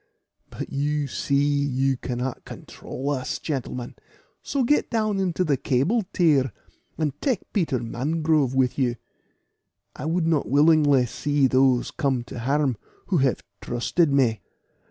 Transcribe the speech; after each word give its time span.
But 0.49 0.73
you 0.73 1.05
see 1.05 1.45
you 1.45 1.95
cannot 1.95 2.43
control 2.43 3.11
us, 3.11 3.37
gentlemen; 3.37 3.93
so 4.41 4.63
get 4.63 4.89
down 4.89 5.19
into 5.19 5.43
the 5.43 5.57
cable 5.57 6.05
tier, 6.11 6.51
and 6.97 7.13
take 7.21 7.53
Peter 7.53 7.77
Mangrove 7.77 8.55
with 8.55 8.79
you. 8.79 8.95
I 9.95 10.05
would 10.07 10.25
not 10.25 10.49
willingly 10.49 11.05
see 11.05 11.45
those 11.45 11.91
come 11.91 12.23
to 12.23 12.39
harm 12.39 12.77
who 13.09 13.17
have 13.17 13.43
trusted 13.61 14.11
me." 14.11 14.41